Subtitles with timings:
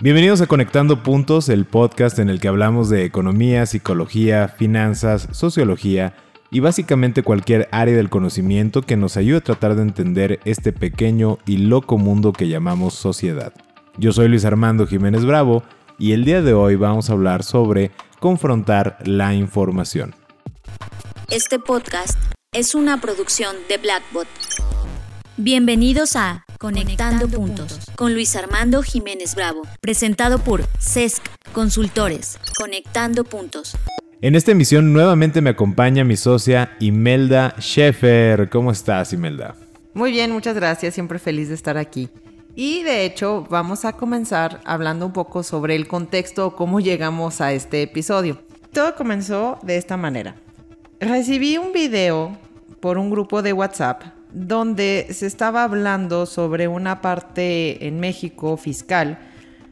[0.00, 6.14] Bienvenidos a Conectando Puntos, el podcast en el que hablamos de economía, psicología, finanzas, sociología
[6.52, 11.38] y básicamente cualquier área del conocimiento que nos ayude a tratar de entender este pequeño
[11.46, 13.52] y loco mundo que llamamos sociedad.
[13.96, 15.64] Yo soy Luis Armando Jiménez Bravo
[15.98, 17.90] y el día de hoy vamos a hablar sobre
[18.20, 20.14] confrontar la información.
[21.28, 22.16] Este podcast
[22.52, 24.28] es una producción de Blackbot.
[25.40, 31.22] Bienvenidos a Conectando, Puntos con Luis Armando Jiménez Bravo, presentado por CESC
[31.52, 32.40] Consultores.
[32.58, 33.76] Conectando Puntos.
[34.20, 38.50] En esta emisión nuevamente me acompaña mi socia Imelda Scheffer.
[38.50, 39.54] ¿Cómo estás, Imelda?
[39.94, 40.94] Muy bien, muchas gracias.
[40.94, 42.08] Siempre feliz de estar aquí.
[42.56, 47.40] Y de hecho, vamos a comenzar hablando un poco sobre el contexto o cómo llegamos
[47.40, 48.42] a este episodio.
[48.72, 50.34] Todo comenzó de esta manera.
[50.98, 52.36] Recibí un video
[52.80, 59.18] por un grupo de WhatsApp donde se estaba hablando sobre una parte en México fiscal,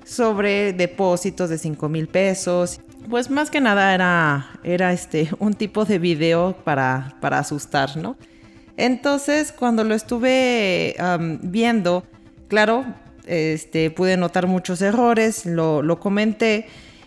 [0.04, 2.80] sobre depósitos de 5 mil pesos.
[3.08, 8.16] Pues más que nada era, era este, un tipo de video para, para asustar, ¿no?
[8.76, 10.96] Entonces, cuando lo estuve
[11.42, 12.04] viendo,
[12.48, 12.84] claro,
[13.26, 16.66] este, pude notar muchos errores, lo, lo comenté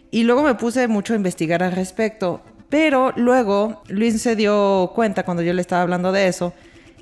[0.09, 2.41] y luego me puse mucho a investigar al respecto.
[2.69, 6.53] Pero luego Luis se dio cuenta cuando yo le estaba hablando de eso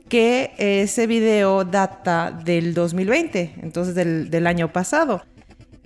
[0.07, 5.23] que ese video data del 2020, entonces del, año pasado.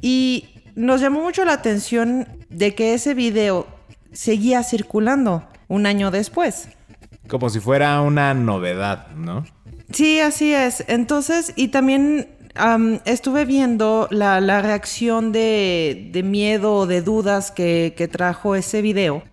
[0.01, 3.67] Y nos llamó mucho la atención de que ese video
[4.11, 6.69] seguía circulando un año después.
[7.27, 9.45] Como si fuera una novedad, ¿no?
[9.91, 10.83] Sí, así es.
[10.87, 12.29] Entonces, y también
[13.05, 19.23] estuve viendo la, reacción de, miedo o de dudas que, que trajo ese video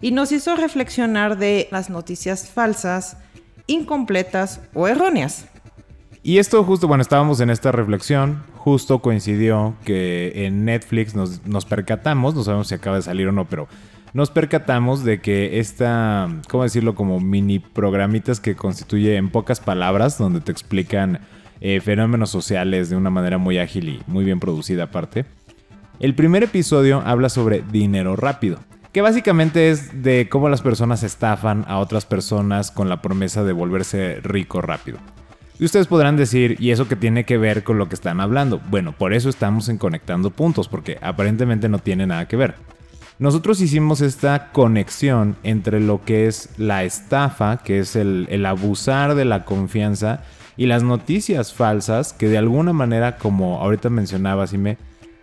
[0.00, 3.16] y nos hizo reflexionar de las noticias falsas,
[3.68, 5.46] incompletas o erróneas.
[6.24, 12.34] Y esto justo, bueno, estábamos en esta reflexión, justo coincidió que en Netflix nos, percatamos,
[12.34, 13.68] no sabemos si acaba de salir o no, pero
[14.12, 16.94] nos percatamos de que esta, ¿cómo decirlo?
[16.96, 21.20] Como mini programitas que constituye en pocas palabras, donde te explican
[21.60, 25.24] eh, fenómenos sociales de una manera muy ágil y muy bien producida aparte.
[26.00, 28.58] El primer episodio habla sobre dinero rápido
[28.92, 33.52] que básicamente es de cómo las personas estafan a otras personas con la promesa de
[33.52, 34.98] volverse rico rápido.
[35.58, 38.60] Y ustedes podrán decir, ¿y eso qué tiene que ver con lo que están hablando?
[38.70, 42.54] Bueno, por eso estamos en Conectando Puntos, porque aparentemente no tiene nada que ver.
[43.18, 49.24] Nosotros hicimos esta conexión entre lo que es la estafa, que es el, abusar de
[49.24, 50.22] la confianza,
[50.56, 54.78] y las noticias falsas, que de alguna manera, como ahorita mencionaba, si me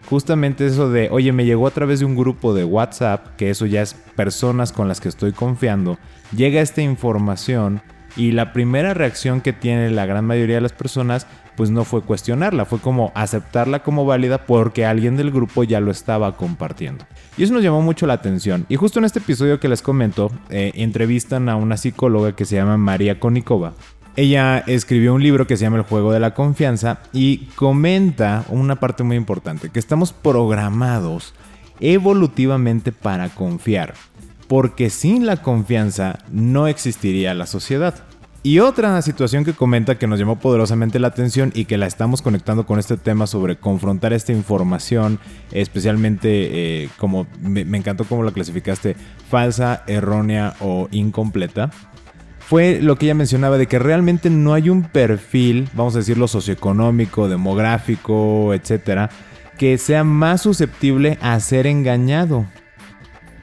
[0.10, 3.66] justamente eso de, oye, me llegó a través de un grupo de WhatsApp, que eso
[3.66, 5.98] ya es personas con las que estoy confiando,
[6.36, 7.82] llega esta información
[8.16, 11.28] y la primera reacción que tiene la gran mayoría de las personas,
[11.58, 15.92] pues no fue cuestionarla, fue como aceptarla como válida porque alguien del grupo ya lo
[15.92, 17.06] estaba compartiendo.
[17.38, 18.66] Y eso nos llamó mucho la atención.
[18.70, 22.56] Y justo en este episodio que les comento, eh, entrevistan a una psicóloga que se
[22.56, 23.74] llama María Konikova.
[24.18, 28.78] Ella escribió un libro que se llama El juego de la confianza y comenta una
[28.78, 31.34] parte muy importante, que estamos programados
[31.82, 33.94] evolutivamente para confiar,
[34.48, 37.96] porque sin la confianza no existiría la sociedad.
[38.42, 42.22] Y otra situación que comenta que nos llamó poderosamente la atención y que la estamos
[42.22, 45.20] conectando con este tema sobre confrontar esta información,
[45.52, 48.96] especialmente eh, como me, me encantó cómo la clasificaste,
[49.30, 51.72] falsa, errónea o incompleta
[52.48, 56.28] fue lo que ella mencionaba de que realmente no hay un perfil, vamos a decirlo,
[56.28, 59.10] socioeconómico, demográfico, etcétera,
[59.58, 62.46] que sea más susceptible a ser engañado.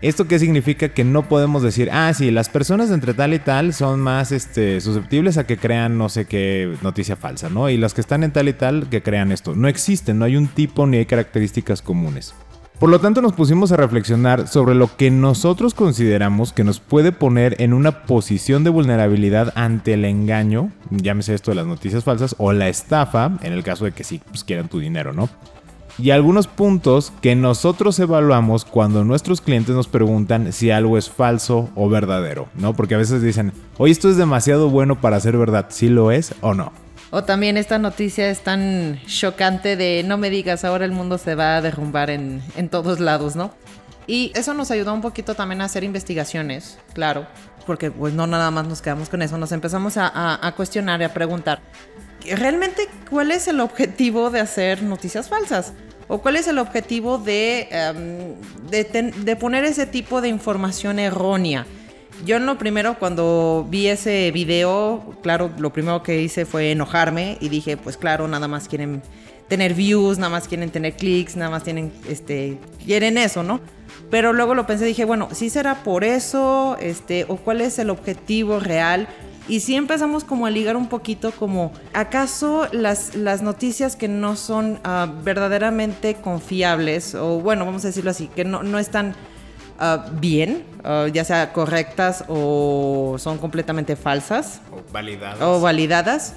[0.02, 0.88] ¿Esto qué significa?
[0.88, 4.80] Que no podemos decir, ah, sí, las personas entre tal y tal son más este,
[4.80, 7.70] susceptibles a que crean no sé qué noticia falsa, ¿no?
[7.70, 9.54] Y las que están en tal y tal que crean esto.
[9.54, 12.34] No existen, no hay un tipo ni hay características comunes.
[12.82, 17.12] Por lo tanto, nos pusimos a reflexionar sobre lo que nosotros consideramos que nos puede
[17.12, 22.34] poner en una posición de vulnerabilidad ante el engaño, llámese esto de las noticias falsas,
[22.38, 25.28] o la estafa, en el caso de que sí pues, quieran tu dinero, ¿no?
[25.96, 31.70] Y algunos puntos que nosotros evaluamos cuando nuestros clientes nos preguntan si algo es falso
[31.76, 32.74] o verdadero, ¿no?
[32.74, 36.34] Porque a veces dicen, oye, esto es demasiado bueno para ser verdad, ¿sí lo es
[36.40, 36.72] o no?
[37.14, 41.34] O también esta noticia es tan chocante de no me digas, ahora el mundo se
[41.34, 43.52] va a derrumbar en, todos lados, ¿no?
[44.06, 47.26] Y eso nos ayudó un poquito también a hacer investigaciones, claro,
[47.66, 51.12] porque pues no nada más nos quedamos con eso, nos empezamos a, cuestionar y a
[51.12, 51.60] preguntar,
[52.24, 55.74] ¿realmente cuál es el objetivo de hacer noticias falsas?
[56.08, 61.66] ¿O cuál es el objetivo de, em, de poner ese tipo de información errónea?
[62.24, 67.36] Yo en lo primero cuando vi ese video, claro, lo primero que hice fue enojarme
[67.40, 69.02] y dije, pues claro, nada más quieren
[69.48, 73.60] tener views, nada más quieren tener clics, nada más tienen, este, quieren eso, ¿no?
[74.08, 76.76] Pero luego lo pensé, dije, bueno, ¿sí será por eso?
[76.80, 79.08] Este, ¿O cuál es el objetivo real?
[79.48, 84.36] Y sí empezamos como a ligar un poquito como, ¿acaso las, las noticias que no
[84.36, 89.16] son ah, verdaderamente confiables, o bueno, vamos a decirlo así, que no, no están
[89.82, 94.60] ah, bien, ah, ya sea correctas o son completamente falsas?
[94.70, 95.42] O validadas.
[95.42, 96.34] O validadas.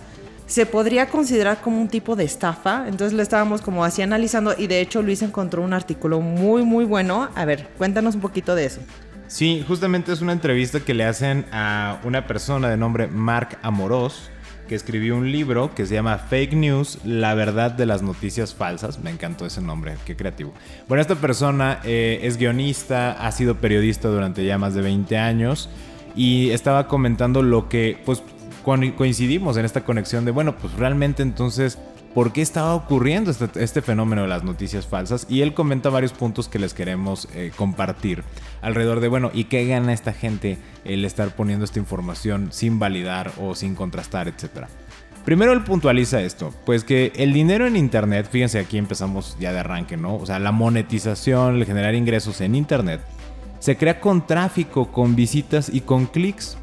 [0.48, 4.68] Se podría considerar como un tipo de estafa, entonces lo estábamos como así analizando y
[4.68, 7.30] de hecho Luis encontró un artículo muy muy bueno.
[7.34, 8.82] A ver, cuéntanos un poquito de eso.
[9.28, 14.30] Sí, justamente es una entrevista que le hacen a una persona de nombre Mark Amorós,
[14.66, 19.00] que escribió un libro que se llama Fake News, la verdad de las noticias falsas.
[19.00, 20.54] Me encantó ese nombre, qué creativo.
[20.88, 25.70] Bueno, esta persona eh, es guionista, ha sido periodista durante ya más de 20 años
[26.16, 28.24] y estaba comentando lo que, pues,
[28.64, 31.78] coincidimos en esta conexión de, bueno, pues realmente entonces
[32.16, 36.14] por qué estaba ocurriendo este, este, fenómeno de las noticias falsas y él comenta varios
[36.14, 38.24] puntos que les queremos eh, compartir
[38.62, 43.34] alrededor de, bueno, ¿y qué gana esta gente el estar poniendo esta información sin validar
[43.38, 44.70] o sin contrastar, etcétera?
[45.26, 49.60] Primero él puntualiza esto, pues que el dinero en Internet, fíjense aquí empezamos ya de
[49.60, 50.16] arranque, ¿no?
[50.16, 53.02] O sea, la monetización, el generar ingresos en Internet,
[53.60, 56.58] se crea con tráfico, con visitas y con clics.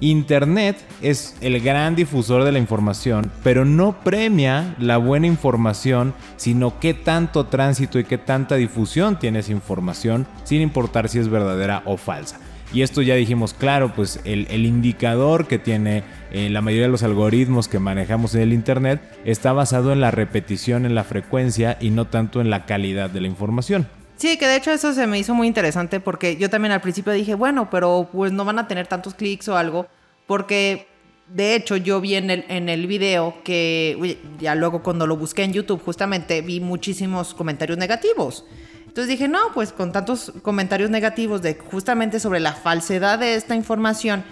[0.00, 6.80] Internet es el gran difusor de la información, pero no premia la buena información, sino
[6.80, 11.82] qué tanto tránsito y qué tanta difusión tiene esa información, sin importar si es verdadera
[11.84, 12.40] o falsa.
[12.72, 17.02] Y esto ya dijimos, claro, pues el, indicador que tiene eh, la mayoría de los
[17.02, 21.90] algoritmos que manejamos en el Internet está basado en la repetición, en la frecuencia y
[21.90, 23.88] no tanto en la calidad de la información.
[24.20, 27.10] Sí, que de hecho eso se me hizo muy interesante porque yo también al principio
[27.10, 29.86] dije, bueno, pero pues no van a tener tantos clics o algo,
[30.26, 30.86] porque
[31.28, 35.44] de hecho yo vi en el, en el video que ya luego cuando lo busqué
[35.44, 38.44] en YouTube justamente vi muchísimos comentarios negativos.
[38.86, 43.54] Entonces dije, no, pues con tantos comentarios negativos de justamente sobre la falsedad de esta
[43.54, 44.22] información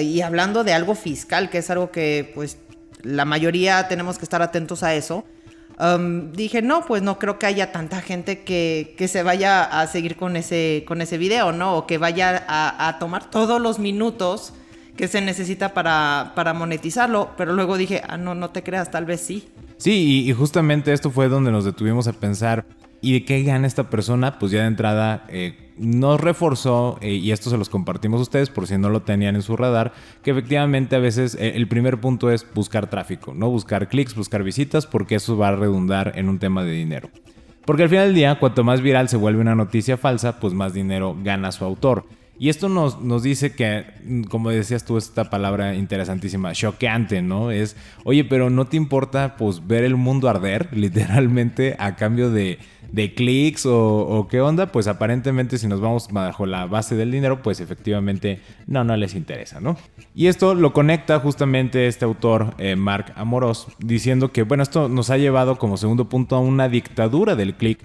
[0.00, 2.56] y hablando de algo fiscal, que es algo que pues
[3.02, 5.26] la mayoría tenemos que estar atentos a eso,
[6.32, 10.16] dije, no, pues no creo que haya tanta gente que, que, se vaya a seguir
[10.16, 11.76] con ese, con ese video, ¿no?
[11.76, 14.54] O que vaya a, tomar todos los minutos
[14.96, 19.04] que se necesita para, para, monetizarlo, pero luego dije, ah, no, no te creas, tal
[19.04, 19.48] vez sí.
[19.76, 22.64] Sí, y, justamente esto fue donde nos detuvimos a pensar,
[23.02, 24.38] ¿y de qué gana esta persona?
[24.38, 28.50] Pues ya de entrada eh, nos reforzó, eh, y esto se los compartimos a ustedes
[28.50, 29.92] por si no lo tenían en su radar,
[30.22, 33.50] que efectivamente a veces eh, el primer punto es buscar tráfico, ¿no?
[33.50, 37.10] Buscar clics, buscar visitas, porque eso va a redundar en un tema de dinero.
[37.64, 40.72] Porque al final del día, cuanto más viral se vuelve una noticia falsa, pues más
[40.72, 42.06] dinero gana su autor.
[42.38, 47.50] Y esto nos, nos dice que, mm, como decías tú, esta palabra interesantísima, choqueante, ¿no?
[47.50, 52.58] Es, oye, pero no te importa, pues, ver el mundo arder, literalmente, a cambio de,
[52.92, 57.42] de clics o, qué onda, pues aparentemente si nos vamos bajo la base del dinero,
[57.42, 59.76] pues efectivamente no, no les interesa, ¿no?
[60.14, 65.10] Y esto lo conecta justamente este autor, eh, Mark Amoros, diciendo que, bueno, esto nos
[65.10, 67.80] ha llevado como segundo punto a una dictadura del click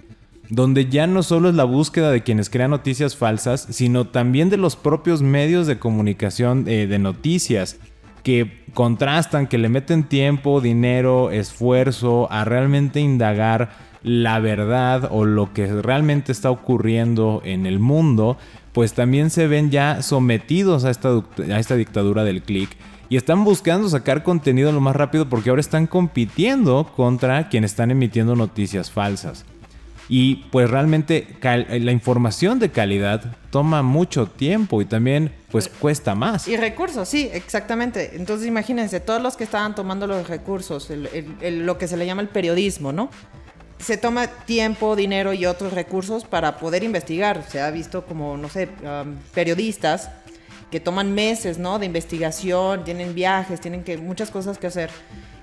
[0.51, 4.57] donde ya no solo es la búsqueda de quienes crean noticias falsas, sino también de
[4.57, 7.79] los propios medios de comunicación eh, de noticias
[8.23, 13.69] que contrastan, que le meten tiempo, dinero, esfuerzo a realmente indagar
[14.03, 18.37] la verdad o lo que realmente está ocurriendo en el mundo,
[18.73, 22.75] pues también se ven ya sometidos a esta, a esta dictadura del click
[23.09, 27.91] y están buscando sacar contenido lo más rápido porque ahora están compitiendo contra quienes están
[27.91, 29.45] emitiendo noticias falsas.
[30.13, 36.49] Y pues realmente la información de calidad toma mucho tiempo y también pues cuesta más.
[36.49, 38.17] Y recursos, sí, exactamente.
[38.17, 42.27] Entonces imagínense, todos los que estaban tomando los recursos, lo que se le llama el
[42.27, 43.09] periodismo, ¿no?
[43.79, 47.45] Se toma tiempo, dinero y otros recursos para poder investigar.
[47.49, 48.67] Se ha visto como, no sé,
[49.33, 50.09] periodistas
[50.71, 51.79] que toman meses, ¿no?
[51.79, 54.89] De investigación, tienen viajes, tienen que, muchas cosas que hacer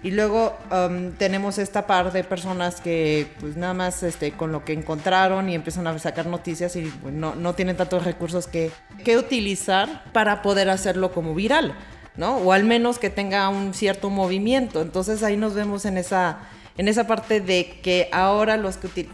[0.03, 4.65] y luego um, tenemos esta par de personas que pues nada más este, con lo
[4.65, 8.71] que encontraron y empiezan a sacar noticias y pues, no, no, tienen tantos recursos que,
[9.05, 11.75] que utilizar para poder hacerlo como viral,
[12.17, 12.37] ¿no?
[12.37, 14.83] O al menos que tenga un cierto movimiento.
[14.83, 16.39] Entonces ahí nos vemos en esa,
[16.77, 19.09] en esa parte de que ahora los que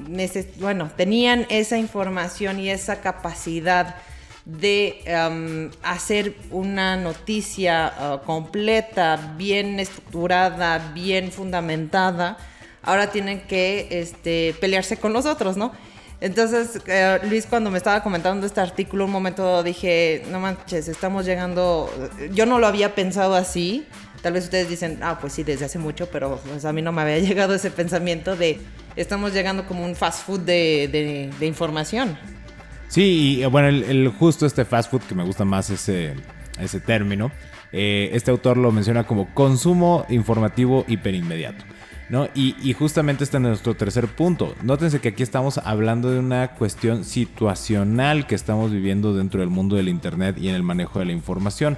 [0.58, 3.96] bueno, tenían esa información y esa capacidad
[4.44, 12.36] de em, hacer una noticia uh, completa, bien estructurada, bien fundamentada,
[12.82, 15.72] ahora tienen que este, pelearse con los otros, ¿no?
[16.20, 21.26] Entonces, eh, Luis, cuando me estaba comentando este artículo, un momento dije, no manches, estamos
[21.26, 21.90] llegando,
[22.32, 23.86] yo no lo había pensado así.
[24.22, 26.92] Tal vez ustedes dicen, ah, pues sí, desde hace mucho, pero pues, a mí no
[26.92, 28.58] me había llegado ese pensamiento de,
[28.96, 32.16] estamos llegando como un fast food de, información.
[32.94, 36.14] Sí, y bueno, el, justo este fast food que me gusta más ese,
[36.60, 37.32] ese término,
[37.72, 41.64] eh, este autor lo menciona como consumo informativo hiperinmediato.
[42.08, 42.28] ¿no?
[42.36, 44.54] Y, justamente este es nuestro tercer punto.
[44.62, 49.74] Nótense que aquí estamos hablando de una cuestión situacional que estamos viviendo dentro del mundo
[49.74, 51.76] del Internet y en el manejo de la información.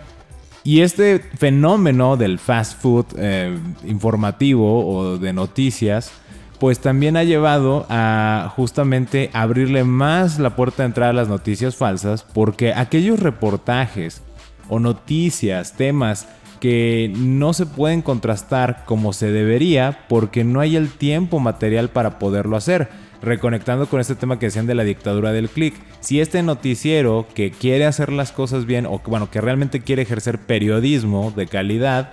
[0.64, 3.56] Y este fenómeno del fast food eh,
[3.86, 6.12] informativo o de noticias,
[6.58, 11.76] pues también ha llevado a justamente abrirle más la puerta de entrada a las noticias
[11.76, 14.22] falsas, porque aquellos reportajes
[14.68, 16.28] o noticias, temas
[16.60, 22.18] que no se pueden contrastar como se debería porque no hay el tiempo material para
[22.18, 22.88] poderlo hacer.
[23.22, 27.50] Reconectando con este tema que decían de la dictadura del clic, si este noticiero que
[27.50, 32.10] quiere hacer las cosas bien o bueno, que realmente quiere ejercer periodismo de calidad,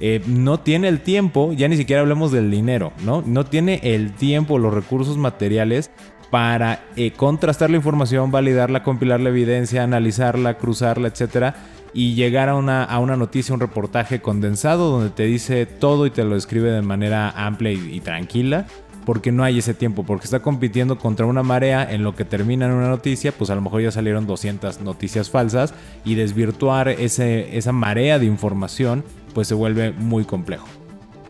[0.00, 3.22] eh, no tiene el tiempo, ya ni siquiera hablemos del dinero, ¿no?
[3.26, 5.90] No tiene el tiempo, los recursos materiales
[6.30, 11.54] para eh, contrastar la información, validarla, compilar la evidencia, analizarla, cruzarla, etcétera
[11.94, 16.10] y llegar a una, a una noticia, un reportaje condensado donde te dice todo y
[16.10, 18.66] te lo describe de manera amplia y, tranquila
[19.06, 22.64] porque no hay ese tiempo, porque está compitiendo contra una marea en lo que termina
[22.64, 25.74] en una noticia, pues a lo mejor ya salieron 200 noticias falsas
[26.06, 29.04] y desvirtuar ese, esa marea de información
[29.34, 30.66] pues se vuelve muy complejo.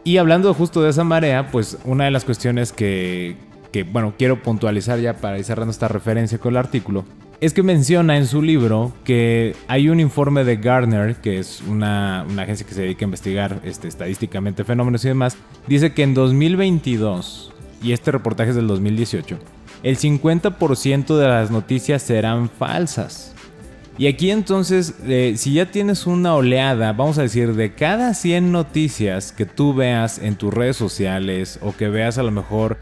[0.05, 3.37] Y hablando justo de esa marea, pues una de las cuestiones que,
[3.73, 7.05] que bueno, quiero puntualizar ya para ir cerrando esta referencia con el artículo,
[7.41, 12.23] es que menciona en su libro que hay un informe de Gartner, que es una,
[12.23, 17.53] agencia que se dedica a investigar este, estadísticamente fenómenos y demás, dice que en 2022,
[17.83, 19.39] y este reportaje es del 2018,
[19.83, 23.34] el 50% de las noticias serán falsas.
[23.97, 28.51] Y aquí entonces, eh, si ya tienes una oleada, vamos a decir, de cada 100
[28.51, 32.79] noticias que tú veas en tus redes sociales o que veas a lo mejor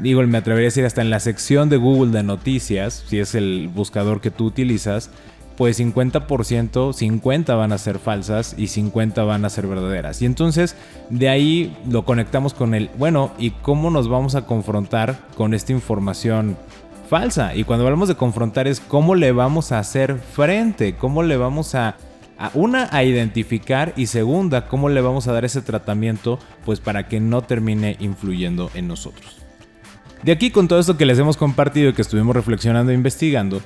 [0.00, 3.34] digo, me atrevería a decir hasta en la sección de Google de noticias, si es
[3.34, 5.10] el buscador que tú utilizas,
[5.56, 10.22] pues 50%, 50 van a ser falsas y 50 van a ser verdaderas.
[10.22, 10.74] Y entonces
[11.10, 15.72] de ahí lo conectamos con el, bueno, ¿y cómo nos vamos a confrontar con esta
[15.72, 16.56] información
[17.10, 17.56] falsa?
[17.56, 21.74] Y cuando hablamos de confrontar es cómo le vamos a hacer frente, cómo le vamos
[21.74, 21.96] a,
[22.38, 27.08] a una, a identificar y segunda, cómo le vamos a dar ese tratamiento, pues para
[27.08, 29.38] que no termine influyendo en nosotros.
[30.22, 33.60] De aquí con todo esto que les hemos compartido y que estuvimos reflexionando e investigando,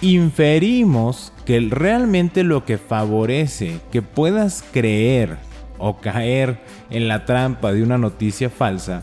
[0.00, 5.38] inferimos que realmente lo que favorece que puedas creer
[5.78, 9.02] o caer en la trampa de una noticia falsa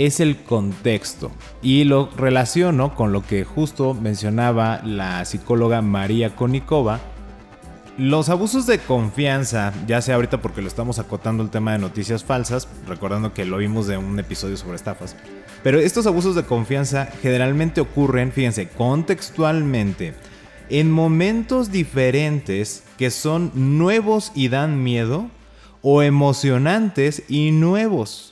[0.00, 1.30] es el contexto.
[1.60, 7.00] Y lo relaciono con lo que justo mencionaba la psicóloga María Konikova.
[7.98, 12.24] Los abusos de confianza, ya sea ahorita porque lo estamos acotando el tema de noticias
[12.24, 15.16] falsas, recordando que lo vimos de un episodio sobre estafas,
[15.62, 20.14] pero estos abusos de confianza generalmente ocurren, fíjense, contextualmente,
[20.70, 25.28] en momentos diferentes que son nuevos y dan miedo,
[25.82, 28.29] o emocionantes y nuevos.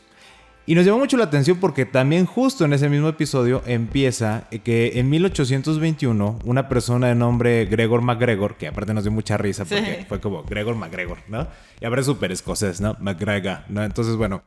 [0.68, 4.98] Y nos llama mucho la atención porque también justo en ese mismo episodio empieza que
[4.98, 10.04] en 1821 una persona de nombre Gregor MacGregor, que aparte nos dio mucha risa porque
[10.06, 11.48] fue como Gregor MacGregor, ¿no?
[11.80, 12.98] Y ahora es súper escocés, ¿no?
[13.00, 13.82] MacGregor, ¿no?
[13.82, 14.42] Entonces, bueno,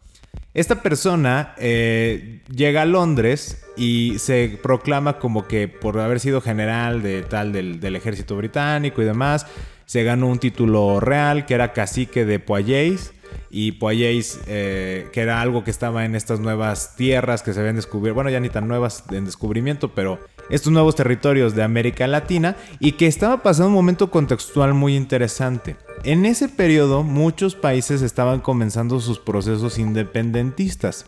[0.54, 7.02] esta persona eh, llega a Londres y se proclama como que por haber sido general
[7.02, 9.48] de tal del, ejército británico y demás,
[9.88, 13.12] se ganó un título real que era cacique de Poitiers
[13.50, 17.76] y Poitiers, eh, que era algo que estaba en estas nuevas tierras que se habían
[17.76, 20.20] descubierto, bueno, ya ni tan nuevas en descubrimiento, pero
[20.50, 25.78] estos nuevos territorios de América Latina y que estaba pasando un momento contextual muy interesante.
[26.04, 31.06] En ese periodo muchos países estaban comenzando sus procesos independentistas.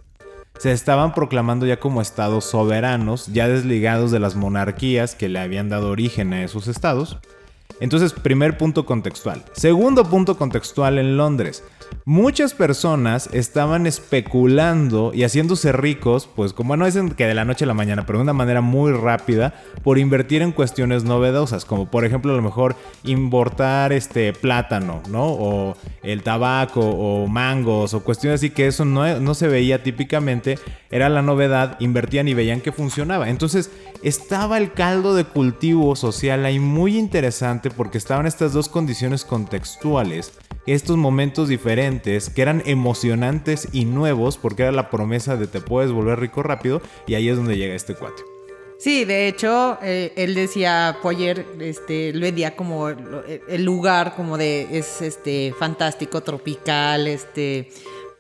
[0.60, 5.68] Se estaban proclamando ya como estados soberanos, ya desligados de las monarquías que le habían
[5.68, 7.18] dado origen a esos estados.
[7.84, 9.44] Entonces, primer punto contextual.
[9.52, 11.66] Segundo punto contextual en Londres.
[12.06, 17.66] Muchas personas estaban especulando y haciéndose ricos, pues como no dicen que de la noche
[17.66, 21.92] a la mañana, pero de una manera muy rápida, por invertir en cuestiones novedosas, como
[21.92, 25.26] por ejemplo a lo mejor importar este plátano, ¿no?
[25.26, 30.58] O el tabaco, o mangos, o cuestiones así que eso no, no se veía típicamente,
[30.90, 33.30] era la novedad, invertían y veían que funcionaba.
[33.30, 33.72] Entonces
[34.04, 40.34] estaba el caldo de cultivo social ahí muy interesante porque estaban estas dos condiciones contextuales
[40.66, 45.92] estos momentos diferentes que eran emocionantes y nuevos porque era la promesa de te puedes
[45.92, 48.24] volver rico rápido y ahí es donde llega este cuate.
[48.80, 54.78] Sí, de hecho, eh, él decía, Poyer, este, lo vendía como el lugar como de,
[54.78, 57.70] es este, fantástico, tropical, este,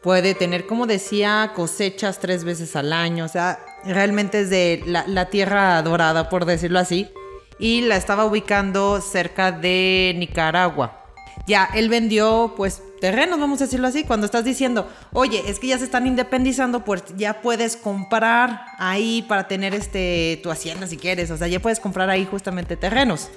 [0.01, 5.05] puede tener, como decía, cosechas tres veces al año, o sea, realmente es de la,
[5.05, 7.09] la tierra dorada, por decirlo así,
[7.59, 10.99] y la estaba ubicando cerca de Nicaragua.
[11.45, 15.67] Ya, él vendió, pues, terrenos, vamos a decirlo así, cuando estás diciendo, oye, es que
[15.67, 20.95] ya se están independizando, pues ya puedes comprar ahí para tener este tu hacienda si
[20.95, 23.29] quieres, o sea, ya puedes comprar ahí justamente terrenos.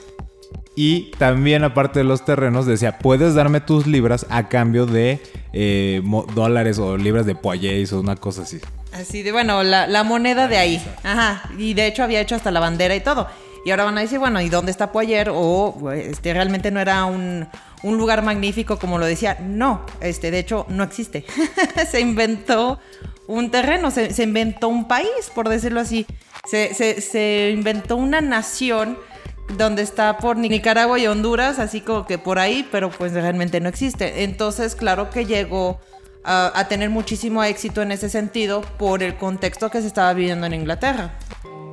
[0.76, 5.20] Y también aparte de los terrenos decía, puedes darme tus libras a cambio de
[5.54, 6.02] eh,
[6.35, 8.61] dólares o libras de poyés o una cosa así.
[8.92, 10.87] Así de, bueno, la, la moneda de ahí.
[11.02, 11.50] Ajá.
[11.58, 13.26] Y de hecho había hecho hasta la bandera y todo.
[13.66, 15.28] Y ahora van a decir, bueno, ¿y dónde está Poyer?
[15.35, 17.49] O este, realmente no era un,
[17.82, 19.38] un lugar magnífico como lo decía.
[19.40, 21.25] No, este, de hecho, no existe.
[21.90, 22.78] se inventó
[23.26, 26.06] un terreno, se, inventó un país, por decirlo así.
[26.49, 28.96] Se, se, inventó una nación
[29.58, 33.68] donde está por Nicaragua y Honduras, así como que por ahí, pero pues realmente no
[33.68, 34.23] existe.
[34.23, 35.80] Entonces, claro que llegó
[36.23, 40.46] a, a, tener muchísimo éxito en ese sentido por el contexto que se estaba viviendo
[40.46, 41.18] en Inglaterra.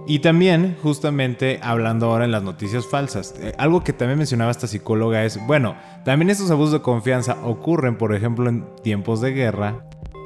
[0.06, 4.68] Y también, justamente, hablando ahora en las noticias falsas, eh, algo que también mencionaba esta
[4.68, 9.86] psicóloga es, bueno, también estos abusos de confianza ocurren, por ejemplo, en tiempos de guerra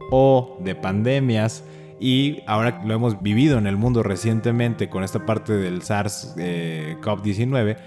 [0.10, 1.64] o de pandemias.
[2.00, 7.70] Y ahora lo hemos vivido en el mundo recientemente con esta parte del SARS-CoV-19.
[7.70, 7.78] Eh,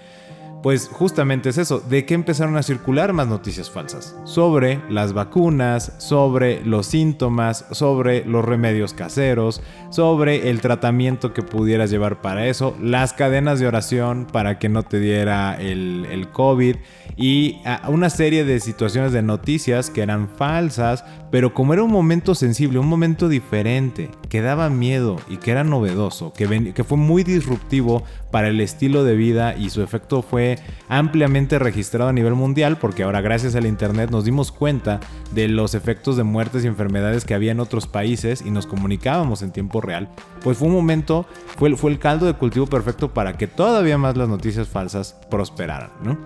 [0.63, 5.93] pues justamente es eso, de que empezaron a circular más noticias falsas sobre las vacunas,
[5.99, 12.77] sobre los síntomas, sobre los remedios caseros, sobre el tratamiento que pudieras llevar para eso,
[12.81, 16.77] las cadenas de oración para que no te diera el, el COVID
[17.17, 22.35] y una serie de situaciones de noticias que eran falsas, pero como era un momento
[22.35, 27.23] sensible, un momento diferente, que daba miedo y que era novedoso, que, que fue muy
[27.23, 30.50] disruptivo para el estilo de vida y su efecto fue
[30.89, 35.01] ampliamente registrado a nivel mundial porque ahora gracias al internet nos dimos cuenta
[35.33, 39.43] de los efectos de muertes y enfermedades que había en otros países y nos comunicábamos
[39.43, 40.09] en tiempo real,
[40.43, 41.27] pues fue un momento,
[41.57, 45.91] fue, fue el caldo de cultivo perfecto para que todavía más las noticias falsas prosperaran,
[46.03, 46.19] ¿no?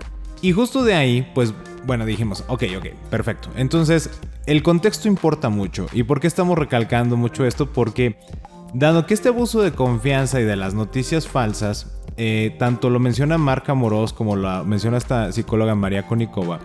[0.43, 1.55] Y justo de ahí, pues
[1.87, 3.49] bueno, dijimos, ok, ok, perfecto.
[3.57, 4.11] Entonces,
[4.45, 5.87] el contexto importa mucho.
[5.93, 7.73] ¿Y por qué estamos recalcando mucho esto?
[7.73, 8.19] Porque
[8.75, 13.39] Dado que este abuso de confianza y de las noticias falsas, eh, tanto lo menciona
[13.39, 16.61] Marca Amorós como lo menciona esta psicóloga María Konikova,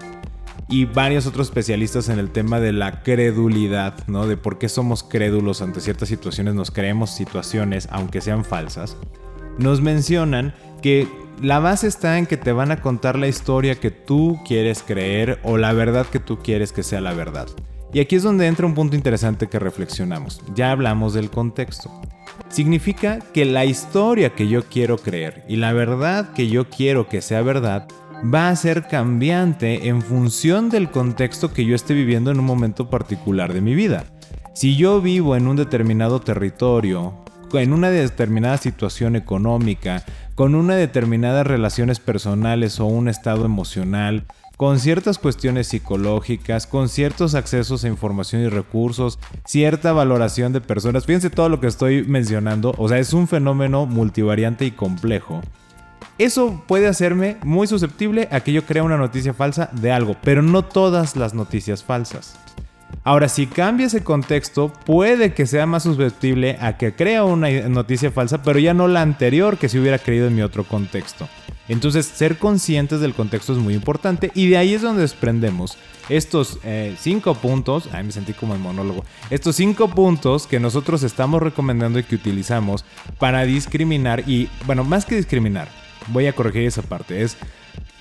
[0.68, 4.28] y varios otros especialistas en el tema de la credulidad, ¿no?
[4.28, 8.96] De por qué somos crédulos ante ciertas situaciones, nos creemos situaciones aunque sean falsas,
[9.58, 11.08] nos mencionan que
[11.42, 15.40] la base está en que te van a contar la historia que tú quieres creer
[15.44, 17.48] o la verdad que tú quieres que sea la verdad.
[17.92, 20.42] Y aquí es donde entra un punto interesante que reflexionamos.
[20.54, 21.90] Ya hablamos del contexto.
[22.48, 27.22] Significa que la historia que yo quiero creer y la verdad que yo quiero que
[27.22, 27.88] sea verdad
[28.24, 32.90] va a ser cambiante en función del contexto que yo esté viviendo en un momento
[32.90, 34.06] particular de mi vida.
[34.54, 37.14] Si yo vivo en un determinado territorio,
[37.54, 40.04] en una determinada situación económica,
[40.36, 44.26] con una determinadas relaciones personales o un estado emocional,
[44.60, 51.06] con ciertas cuestiones psicológicas, con ciertos accesos a información y recursos, cierta valoración de personas.
[51.06, 55.40] Fíjense todo lo que estoy mencionando, o sea, es un fenómeno multivariante y complejo.
[56.18, 60.42] Eso puede hacerme muy susceptible a que yo crea una noticia falsa de algo, pero
[60.42, 62.38] no todas las noticias falsas.
[63.06, 68.12] Ahora, si cambia ese contexto, puede que sea más susceptible a que crea una noticia
[68.12, 71.30] falsa, pero ya no la anterior que se hubiera creído en mi otro contexto.
[71.70, 75.78] Entonces, ser conscientes del contexto es muy importante y de ahí es donde desprendemos
[76.10, 81.04] estos eh, cinco puntos, ay me sentí como en monólogo, estos cinco puntos que nosotros
[81.04, 82.84] estamos recomendando y que utilizamos
[83.20, 85.70] para discriminar y, bueno, más que discriminar,
[86.08, 87.38] voy a corregir esa parte, es,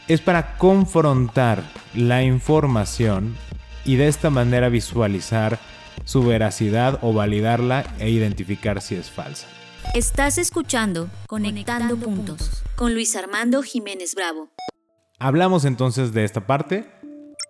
[0.08, 1.62] es para confrontar
[1.94, 3.36] la información
[3.84, 5.58] y de esta manera visualizar
[6.04, 9.46] su veracidad o validarla e identificar si es falsa.
[9.94, 14.50] Estás escuchando Conectando, puntos, con Luis Armando Jiménez Bravo.
[15.18, 16.86] Hablamos entonces de esta parte.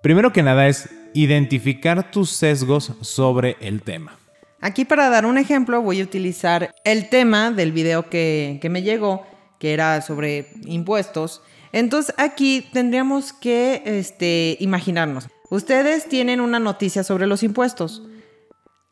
[0.03, 4.19] Primero que nada es identificar tus sesgos sobre el tema.
[4.63, 9.27] Aquí para dar un ejemplo voy a utilizar el tema del video que, me llegó,
[9.59, 11.43] que era sobre impuestos.
[11.73, 15.29] Entonces aquí tendríamos que este, imaginarnos.
[15.51, 18.03] Ustedes tienen una noticia sobre los impuestos.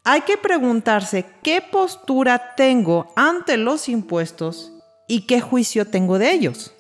[0.05, 4.76] Hay que preguntarse qué postura tengo ante los impuestos
[5.09, 6.73] y qué juicio tengo de ellos.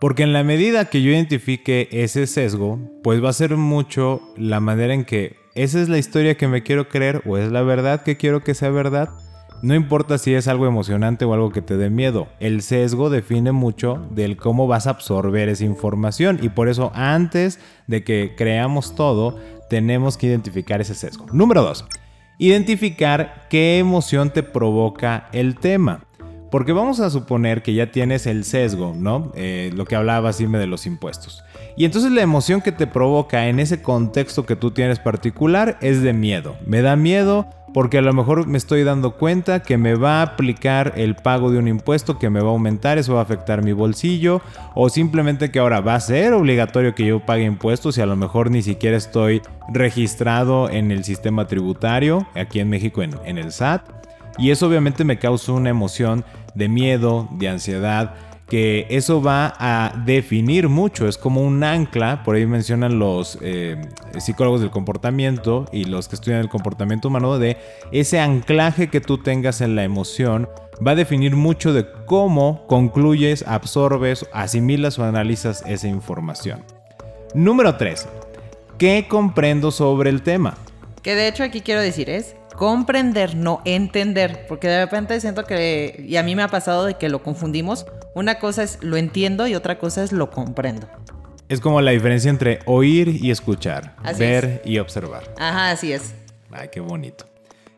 [0.00, 4.58] Porque en la medida que yo identifique ese sesgo, pues va a ser mucho la
[4.58, 8.02] manera en que esa es la historia que me quiero creer o es la verdad
[8.02, 9.10] que quiero que sea verdad.
[9.62, 13.52] no importa si es algo emocionante o algo que te dé miedo, el sesgo define
[13.52, 18.96] mucho del cómo vas a absorber esa información y por eso antes de que creamos
[18.96, 19.38] todo,
[19.70, 21.26] tenemos que identificar ese sesgo.
[21.32, 21.84] Número 2.
[22.38, 26.06] Identificar qué emoción te provoca el tema.
[26.52, 29.32] Porque vamos a suponer que ya tienes el sesgo, ¿no?
[29.34, 31.42] Eh, lo que hablaba Sime de los impuestos.
[31.78, 36.02] Y entonces la emoción que te provoca en ese contexto que tú tienes particular es
[36.02, 36.54] de miedo.
[36.66, 40.24] Me da miedo porque a lo mejor me estoy dando cuenta que me va a
[40.24, 43.64] aplicar el pago de un impuesto que me va a aumentar, eso va a afectar
[43.64, 44.42] mi bolsillo,
[44.74, 48.14] o simplemente que ahora va a ser obligatorio que yo pague impuestos y a lo
[48.14, 49.40] mejor ni siquiera estoy
[49.72, 54.01] registrado en el sistema tributario, aquí en México en el SAT,
[54.38, 58.14] y eso obviamente me causa una emoción de miedo, de ansiedad,
[58.48, 63.80] que eso va a definir mucho, es como un ancla, por ahí mencionan los eh,
[64.18, 67.56] psicólogos del comportamiento y los que estudian el comportamiento humano, de
[67.92, 70.48] ese anclaje que tú tengas en la emoción
[70.86, 76.62] va a definir mucho de cómo concluyes, absorbes, asimilas o analizas esa información.
[77.34, 78.06] Número 3.
[78.76, 80.58] ¿Qué comprendo sobre el tema?
[81.02, 86.04] Que de hecho aquí quiero decir es comprender, no entender, porque de repente siento que,
[86.06, 89.46] y a mí me ha pasado de que lo confundimos, una cosa es lo entiendo
[89.46, 90.88] y otra cosa es lo comprendo.
[91.48, 95.34] Es como la diferencia entre oír y escuchar, ver y observar.
[95.38, 96.14] Ajá, así es.
[96.50, 97.26] Ay, qué bonito.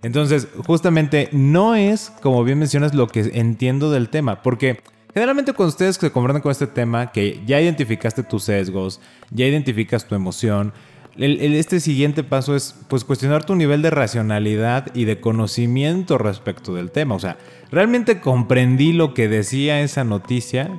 [0.03, 4.81] Entonces, justamente no es, como bien mencionas, lo que entiendo del tema, porque
[5.15, 10.07] generalmente cuando ustedes se comprenden con este tema, que ya identificaste tus sesgos, ya identificas
[10.07, 10.75] tu emoción,
[11.16, 16.90] este siguiente paso es pues cuestionar tu nivel de racionalidad y de conocimiento respecto del
[16.90, 17.14] tema.
[17.14, 17.37] O sea,
[17.70, 20.70] ¿realmente comprendí lo que decía esa noticia?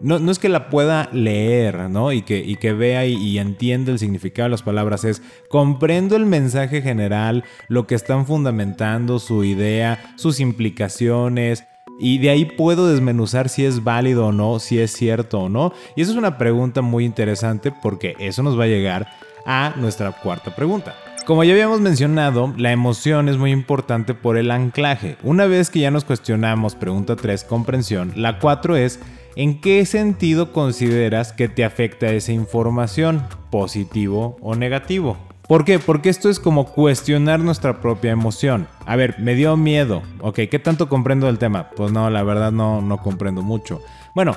[0.00, 2.10] No, es que la pueda leer, ¿no?
[2.10, 5.04] Y que, y que vea y, y entienda el significado de las palabras.
[5.04, 11.64] Es, comprendo el mensaje general, lo que están fundamentando, su idea, sus implicaciones,
[12.00, 15.72] y de ahí puedo desmenuzar si es válido o no, si es cierto o no.
[15.94, 19.08] Y eso es una pregunta muy interesante porque eso nos va a llegar
[19.46, 20.94] a nuestra cuarta pregunta.
[21.24, 25.16] Como ya habíamos mencionado, la emoción es muy importante por el anclaje.
[25.22, 28.98] Una vez que ya nos cuestionamos pregunta 3, comprensión, la 4 es
[29.36, 33.22] ¿en qué sentido consideras que te afecta esa información?
[33.50, 35.16] ¿Positivo o negativo?
[35.46, 35.78] ¿Por qué?
[35.78, 38.66] Porque esto es como cuestionar nuestra propia emoción.
[38.86, 40.02] A ver, me dio miedo.
[40.20, 41.70] Ok, ¿qué tanto comprendo del tema?
[41.76, 43.80] Pues no, la verdad no, no comprendo mucho.
[44.14, 44.36] Bueno,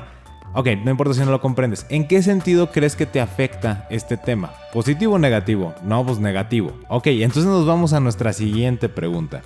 [0.58, 1.86] Ok, no importa si no lo comprendes.
[1.90, 4.54] ¿En qué sentido crees que te afecta este tema?
[4.72, 5.76] ¿Positivo o negativo?
[5.84, 6.72] No, pues negativo.
[6.88, 9.42] Ok, entonces nos vamos a nuestra siguiente pregunta.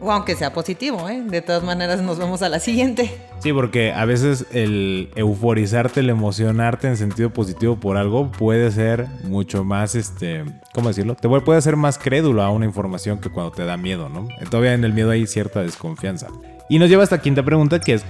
[0.00, 1.22] O aunque sea positivo, ¿eh?
[1.26, 3.14] De todas maneras nos vamos a la siguiente.
[3.40, 9.06] Sí, porque a veces el euforizarte, el emocionarte en sentido positivo por algo puede ser
[9.24, 11.16] mucho más, este, ¿cómo decirlo?
[11.16, 14.26] Te puede hacer más crédulo a una información que cuando te da miedo, ¿no?
[14.50, 16.28] Todavía en el miedo hay cierta desconfianza.
[16.70, 18.04] Y nos lleva a esta quinta pregunta que es,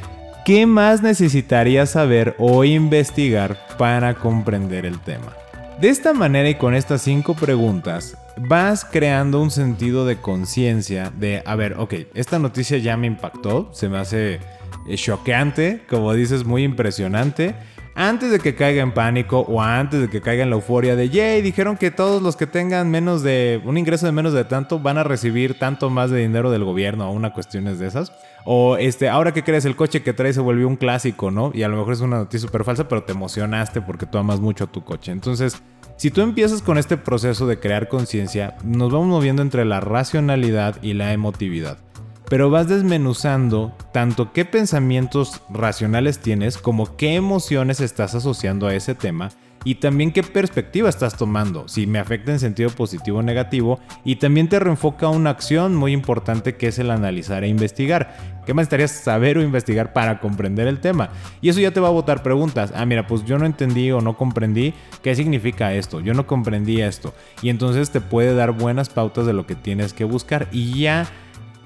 [0.46, 5.34] ¿Qué más necesitarías saber o investigar para comprender el tema?
[5.80, 11.42] De esta manera y con estas cinco preguntas, vas creando un sentido de conciencia de,
[11.44, 14.38] a ver, ok, esta noticia ya me impactó, se me hace
[14.86, 17.56] eh, choqueante, como dices, muy impresionante
[17.96, 21.08] antes de que caiga en pánico o antes de que caiga en la euforia de,
[21.08, 24.78] yay, dijeron que todos los que tengan menos de un ingreso de menos de tanto
[24.78, 28.12] van a recibir tanto más de dinero del gobierno o una cuestiones de esas.
[28.44, 31.50] O este, ahora que crees el coche que traes se volvió un clásico, ¿no?
[31.54, 34.40] Y a lo mejor es una noticia súper falsa, pero te emocionaste porque tú amas
[34.40, 35.10] mucho a tu coche.
[35.10, 35.62] Entonces,
[35.96, 40.76] si tú empiezas con este proceso de crear conciencia, nos vamos moviendo entre la racionalidad
[40.82, 41.78] y la emotividad
[42.28, 48.94] pero vas desmenuzando tanto qué pensamientos racionales tienes como qué emociones estás asociando a ese
[48.94, 49.30] tema
[49.66, 54.14] y también qué perspectiva estás tomando, si me afecta en sentido positivo o negativo, y
[54.14, 58.16] también te reenfoca una acción muy importante que es el analizar e investigar.
[58.46, 61.10] ¿Qué más estarías saber o investigar para comprender el tema?
[61.40, 62.72] Y eso ya te va a botar preguntas.
[62.76, 66.80] Ah, mira, pues yo no entendí o no comprendí qué significa esto, yo no comprendí
[66.80, 67.12] esto.
[67.42, 71.08] Y entonces te puede dar buenas pautas de lo que tienes que buscar y ya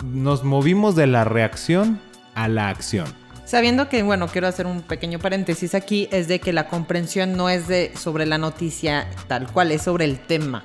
[0.05, 2.01] nos movimos de la reacción
[2.35, 3.07] a la acción.
[3.45, 7.49] Sabiendo que, bueno, quiero hacer un pequeño paréntesis aquí, es de que la comprensión no
[7.49, 10.65] es de sobre la noticia tal cual, es sobre el tema.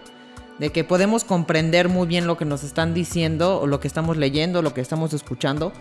[0.59, 4.17] De que podemos comprender muy bien lo que nos están diciendo, o lo que estamos
[4.17, 5.73] leyendo, lo que estamos escuchando.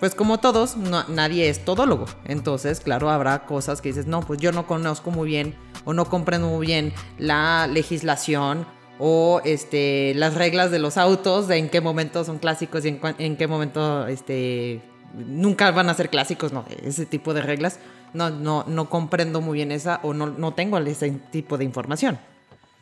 [0.00, 2.04] Pues como todos, nadie es todólogo.
[2.26, 6.04] Entonces, claro, habrá cosas que dices, no, pues yo no conozco muy bien o no
[6.04, 8.66] comprendo muy bien la legislación
[9.00, 13.36] o este, las reglas de los autos, de en qué momento son clásicos y en,
[13.36, 14.82] qué momento este,
[15.14, 17.80] nunca van a ser clásicos, no, ese tipo de reglas.
[18.12, 22.18] No, no, no comprendo muy bien esa o no, no tengo ese tipo de información.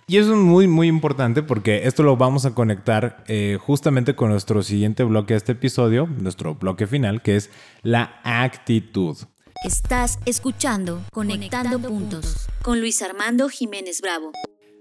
[0.09, 4.31] Y eso es muy, muy importante porque esto lo vamos a conectar eh, justamente con
[4.31, 7.51] nuestro siguiente bloque de este episodio, nuestro bloque final, que es
[7.83, 9.19] la actitud.
[9.65, 14.33] Estás escuchando Conectando, Puntos con Luis Armando Jiménez Bravo.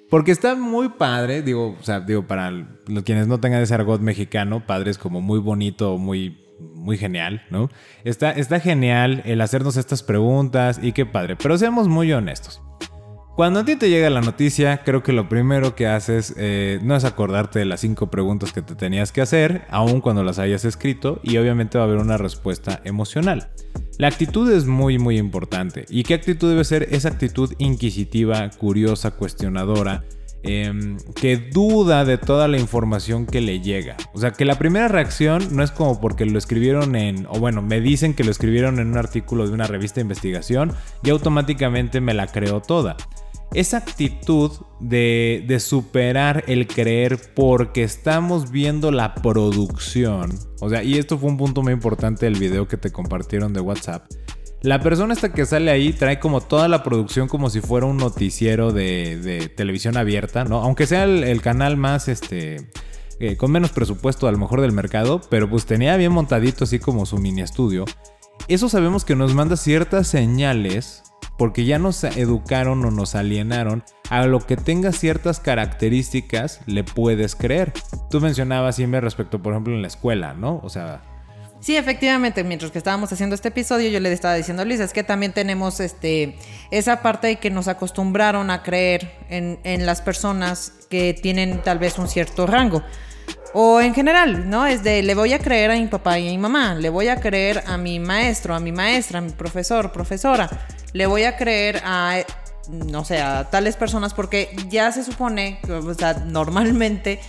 [0.09, 4.01] Porque está muy padre, digo, o sea, digo, para los quienes no tengan ese argot
[4.01, 6.37] mexicano, padre es como muy bonito, muy,
[6.75, 7.69] muy genial, ¿no?
[8.05, 12.61] Está, está genial el hacernos estas preguntas y qué padre, pero seamos muy honestos.
[13.37, 16.95] Cuando a ti te llega la noticia, creo que lo primero que haces eh, no
[16.95, 20.65] es acordarte de las cinco preguntas que te tenías que hacer, aun cuando las hayas
[20.65, 23.51] escrito, y obviamente va a haber una respuesta emocional.
[23.99, 25.85] La actitud es muy muy importante.
[25.87, 26.87] ¿Y qué actitud debe ser?
[26.89, 30.03] Esa actitud inquisitiva, curiosa, cuestionadora,
[30.41, 33.97] em, que duda de toda la información que le llega.
[34.15, 37.61] O sea, que la primera reacción no es como porque lo escribieron en, o bueno,
[37.61, 40.73] me dicen que lo escribieron en un artículo de una revista de investigación
[41.03, 42.97] y automáticamente me la creo toda
[43.53, 50.37] esa actitud de, superar el creer porque estamos viendo la producción.
[50.59, 53.61] O sea, y esto fue un punto muy importante del video que te compartieron de
[53.61, 54.05] WhatsApp.
[54.61, 57.97] La persona esta que sale ahí trae como toda la producción como si fuera un
[57.97, 60.61] noticiero de, televisión abierta, ¿no?
[60.61, 62.67] Aunque sea el, canal más, este,
[63.19, 66.79] eh, con menos presupuesto a lo mejor del mercado, pero pues tenía bien montadito así
[66.79, 67.85] como su mini estudio.
[68.47, 71.03] Eso sabemos que nos manda ciertas señales
[71.37, 77.35] porque ya nos educaron o nos alienaron a lo que tenga ciertas características le puedes
[77.35, 77.73] creer.
[78.09, 80.59] Tú mencionabas siempre respecto, por ejemplo, en la escuela, ¿no?
[80.63, 81.01] O sea...
[81.59, 84.93] Sí, efectivamente, mientras que estábamos haciendo este episodio, yo le estaba diciendo a Luis, es
[84.93, 86.37] que también tenemos este,
[86.69, 91.79] esa parte de que nos acostumbraron a creer en, en las personas que tienen tal
[91.79, 92.83] vez un cierto rango.
[93.59, 94.67] O en general, ¿no?
[94.67, 97.07] Es de le voy a creer a mi papá y a mi mamá, le voy
[97.07, 100.47] a creer a mi maestro, a mi maestra, a mi profesor, profesora
[100.93, 102.19] le voy a creer a,
[102.69, 107.19] no sé, a tales personas porque ya se supone, o sea, normalmente...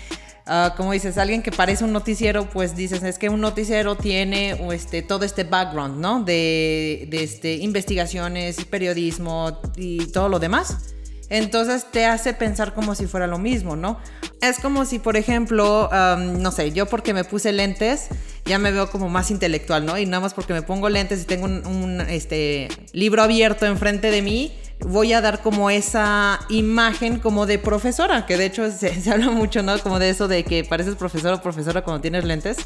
[0.50, 4.58] Ah, como dices, alguien que parece un noticiero, pues dices, es que un noticiero tiene
[4.72, 6.22] este, todo este background, ¿no?
[6.24, 10.94] De, este, investigaciones, periodismo y todo lo demás.
[11.30, 13.98] Entonces te hace pensar como si fuera lo mismo, ¿no?
[14.40, 18.08] Es como si, por ejemplo, no sé, yo porque me puse lentes,
[18.44, 19.98] ya me veo como más intelectual, ¿no?
[19.98, 24.22] Y nada más porque me pongo lentes y tengo un, este, libro abierto enfrente de
[24.22, 29.30] mí, voy a dar como esa imagen como de profesora, que de hecho se, habla
[29.30, 29.78] mucho, ¿no?
[29.80, 32.58] Como de eso de que pareces profesor o profesora cuando tienes lentes.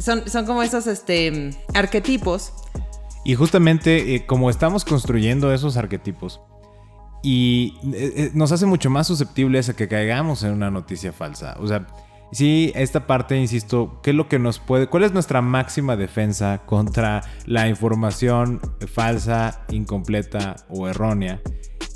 [0.00, 2.52] Son, son como esos este, arquetipos.
[3.24, 6.40] Y justamente eh, como estamos construyendo esos arquetipos,
[7.22, 11.56] y eh, eh, nos hace mucho más susceptibles a que caigamos en una noticia falsa.
[11.60, 11.86] O sea,
[12.32, 16.62] sí, esta parte, insisto, ¿qué es lo que nos puede, cuál es nuestra máxima defensa
[16.66, 18.60] contra la información
[18.92, 21.40] falsa, incompleta o errónea?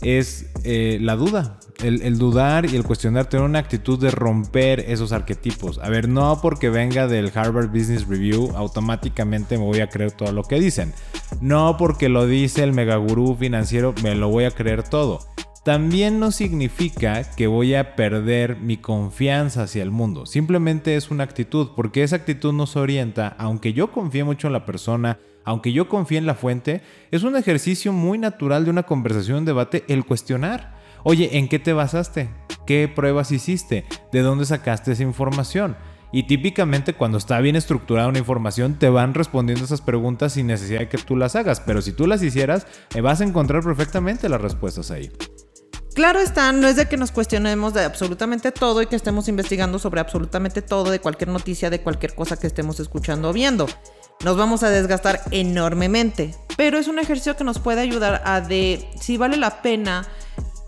[0.03, 5.12] Es eh, la duda el, dudar y el cuestionar, tener una actitud de romper esos
[5.12, 5.79] arquetipos.
[5.79, 10.33] A ver, no porque venga del Harvard Business Review, automáticamente me voy a creer todo
[10.33, 10.93] lo que dicen.
[11.41, 15.21] No porque lo dice el megagurú financiero, me lo voy a creer todo.
[15.65, 20.25] También no significa que voy a perder mi confianza hacia el mundo.
[20.25, 24.65] Simplemente es una actitud, porque esa actitud nos orienta, aunque yo confíe mucho en la
[24.65, 29.39] persona, aunque yo confíe en la fuente, es un ejercicio muy natural de una conversación,
[29.39, 30.77] un debate, el cuestionar.
[31.09, 32.31] Oye, ¿en qué te basaste?
[32.66, 33.85] ¿Qué pruebas hiciste?
[34.11, 35.77] ¿De dónde sacaste esa información?
[36.11, 40.81] Y típicamente cuando está bien estructurada una información te van respondiendo esas preguntas sin necesidad
[40.81, 44.29] de que tú las hagas, pero si tú las hicieras eh, vas a encontrar perfectamente
[44.29, 45.12] las respuestas ahí.
[45.95, 49.79] Claro está, no es de que nos cuestionemos de absolutamente todo y que estemos investigando
[49.79, 53.66] sobre absolutamente todo, de cualquier noticia, de cualquier cosa que estemos escuchando o viendo.
[54.25, 58.90] Nos vamos a desgastar enormemente, pero es un ejercicio que nos puede ayudar a de
[59.01, 60.05] si vale la pena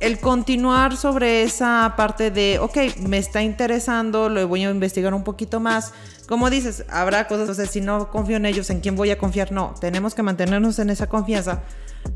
[0.01, 5.25] el continuar sobre esa parte de, ok, me está interesando, lo voy a investigar un
[5.25, 5.93] poquito más.
[6.29, 9.51] Como dices, habrá cosas, sea, si no confío en ellos, ¿en quién voy a confiar?
[9.51, 11.63] No, tenemos que mantenernos en esa confianza,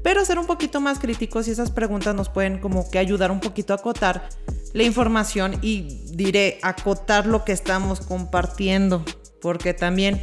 [0.02, 3.40] pero ser un poquito más críticos y esas preguntas nos pueden como que ayudar un
[3.40, 4.28] poquito a acotar
[4.74, 9.04] la información y diré, acotar lo que estamos compartiendo,
[9.40, 10.22] porque también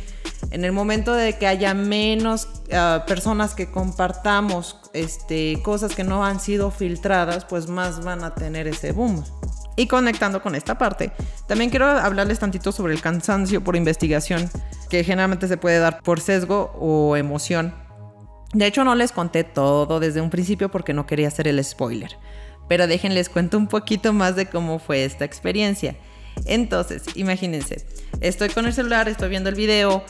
[0.51, 6.25] en el momento de que haya menos ah, personas que compartamos este, cosas que no
[6.25, 9.23] han sido filtradas, pues más van a tener ese boom.
[9.75, 11.11] Y conectando con esta parte,
[11.47, 14.49] también quiero hablarles tantito sobre el cansancio por investigación,
[14.89, 17.73] que generalmente se puede dar por sesgo o emoción.
[18.53, 22.17] De hecho, no les conté todo desde un principio porque no quería hacer el spoiler.
[22.67, 25.95] Pero déjenles cuento un poquito más de cómo fue esta experiencia.
[26.45, 27.85] Entonces, imagínense,
[28.21, 30.03] estoy con el celular, estoy viendo el video,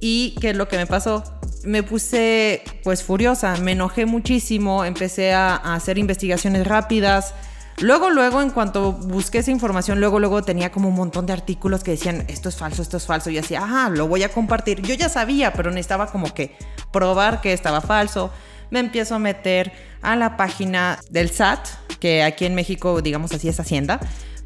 [0.00, 1.22] ¿Y qué es lo que me pasó?
[1.64, 7.34] Me puse pues furiosa, me enojé muchísimo, empecé a, hacer investigaciones rápidas,
[7.80, 11.82] Luego, luego, en cuanto busqué esa información, luego, luego tenía como un montón de artículos
[11.82, 13.30] que decían, esto es falso, esto es falso.
[13.30, 14.82] Y yo decía, ajá, lo voy a compartir.
[14.82, 16.54] Yo ya sabía, pero necesitaba como que
[16.92, 18.30] probar que estaba falso.
[18.68, 21.68] Me empiezo a meter a la página del SAT,
[22.00, 23.98] que aquí en México, digamos así, es Hacienda,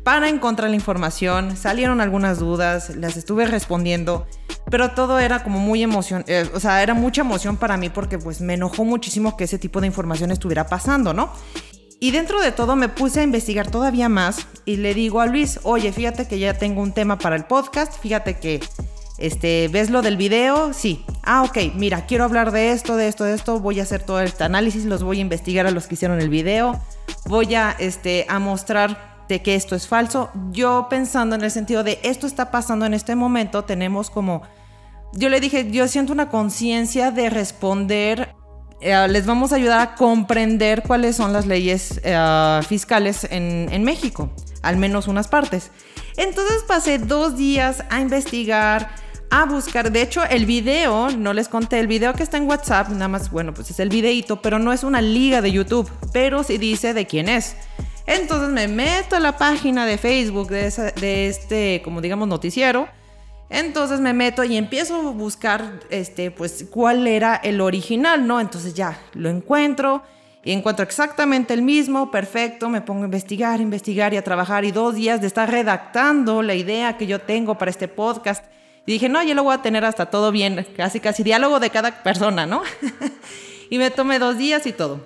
[0.05, 1.57] para encontrar la información.
[1.57, 4.27] Salieron algunas dudas, las estuve respondiendo,
[4.71, 8.19] pero todo era como muy emoción, eh, o sea, era mucha emoción para mí porque
[8.19, 11.33] pues me enojó muchísimo que ese tipo de información estuviera pasando, ¿no?
[12.01, 15.61] Y dentro de todo me puse a investigar todavía más y le digo a Luis,
[15.63, 18.61] oye, fíjate que ya tengo un tema para el podcast, fíjate que,
[19.17, 20.75] este, ¿ves lo del video?
[20.75, 21.03] Sí.
[21.23, 24.21] Ah, ok, mira, quiero hablar de esto, de esto, de esto, voy a hacer todo
[24.21, 26.79] este análisis, los voy a investigar a los que hicieron el video,
[27.25, 30.31] voy a, este, a mostrar de que esto es falso.
[30.51, 34.43] Yo pensando en el sentido de esto está pasando en este momento, tenemos como...
[35.13, 38.35] Yo le dije, yo siento una conciencia de responder
[38.81, 43.83] eh, les vamos a ayudar a comprender cuáles son las leyes eh, fiscales en, en
[43.83, 45.71] México, al menos unas partes.
[46.19, 48.95] Entonces pasé dos días a investigar,
[49.31, 49.91] a buscar.
[49.91, 53.31] De hecho, el video, no les conté, el video que está en WhatsApp, nada más,
[53.31, 56.93] bueno, pues es el videito, pero no es una liga de YouTube, pero sí dice
[56.93, 57.57] de quién es.
[58.07, 62.89] Entonces me meto a la página de Facebook de, de este, como digamos, noticiero
[63.51, 68.41] entonces me meto y empiezo a buscar, este, pues, cuál era el original, ¿no?
[68.41, 70.03] Entonces ya lo encuentro
[70.43, 74.73] y encuentro exactamente el mismo, perfecto, me pongo a investigar, investigar y a trabajar y
[74.73, 78.45] dos días de estar redactando la idea que yo tengo para este podcast.
[78.87, 81.71] Y dije, no, yo lo voy a tener hasta todo bien, casi, casi diálogo de
[81.71, 82.63] cada persona, ¿no?
[83.71, 85.01] y me tomé dos días y todo.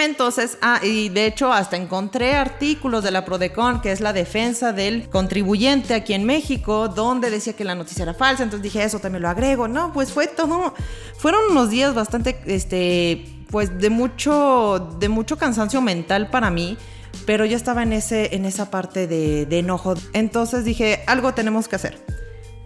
[0.00, 4.72] Entonces, ah, y de hecho hasta encontré artículos de la Prodecon, que es la defensa
[4.72, 9.00] del contribuyente aquí en México, donde decía que la noticia era falsa, entonces dije, eso
[9.00, 9.66] también lo agrego.
[9.66, 10.72] No, pues fue todo,
[11.16, 16.78] fueron unos días bastante, este, pues de mucho, de mucho cansancio mental para mí,
[17.26, 19.94] pero yo estaba en, ese, en esa parte de, de enojo.
[20.12, 21.98] Entonces dije, algo tenemos que hacer.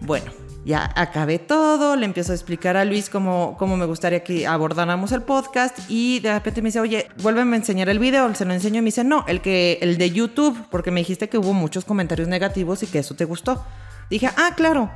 [0.01, 0.31] Bueno,
[0.65, 5.11] ya acabé todo, le empiezo a explicar a Luis cómo, cómo me gustaría que abordáramos
[5.11, 8.53] el podcast y de repente me dice, oye, vuélveme a enseñar el video, se lo
[8.53, 11.53] enseño y me dice, no, el, que, el de YouTube, porque me dijiste que hubo
[11.53, 13.63] muchos comentarios negativos y que eso te gustó.
[14.09, 14.89] Dije, ah, claro.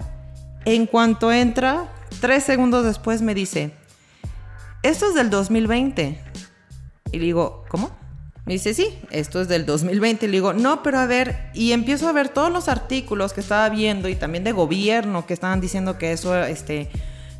[0.63, 3.71] En cuanto entra, tres segundos después me dice,
[4.83, 6.21] esto es del 2020.
[7.11, 7.91] Y le digo, ¿cómo?
[8.47, 10.25] Me dice, sí, esto es del 2020.
[10.25, 13.41] Y le digo, no, pero a ver, y empiezo a ver todos los artículos que
[13.41, 16.87] estaba viendo y también de gobierno que estaban diciendo que eso este,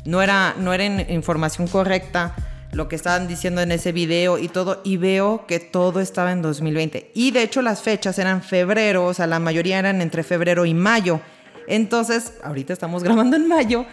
[0.04, 2.36] no, era, no era información correcta,
[2.72, 6.42] lo que estaban diciendo en ese video y todo, y veo que todo estaba en
[6.42, 7.12] 2020.
[7.14, 10.74] Y de hecho las fechas eran febrero, o sea, la mayoría eran entre febrero y
[10.74, 11.22] mayo.
[11.68, 13.86] Entonces, ahorita estamos grabando en mayo